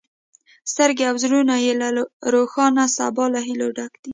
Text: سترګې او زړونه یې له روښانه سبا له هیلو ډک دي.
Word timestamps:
سترګې 0.71 1.03
او 1.09 1.15
زړونه 1.23 1.55
یې 1.65 1.73
له 1.81 1.87
روښانه 2.33 2.85
سبا 2.97 3.25
له 3.33 3.39
هیلو 3.47 3.67
ډک 3.77 3.93
دي. 4.03 4.09